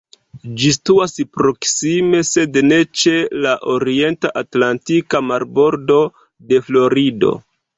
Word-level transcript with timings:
Ĝi 0.59 0.69
situas 0.75 1.11
proksime, 1.37 2.21
sed 2.29 2.57
ne 2.71 2.79
ĉe 3.01 3.13
la 3.43 3.53
orienta 3.75 4.33
atlantika 4.43 5.23
marbordo 5.29 6.01
de 6.53 6.65
Florido. 6.71 7.35